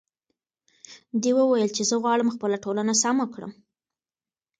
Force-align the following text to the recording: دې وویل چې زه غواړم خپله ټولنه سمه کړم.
دې 1.21 1.31
وویل 1.39 1.69
چې 1.75 1.83
زه 1.89 1.95
غواړم 2.03 2.33
خپله 2.35 2.57
ټولنه 2.63 2.93
سمه 3.03 3.25
کړم. 3.33 3.51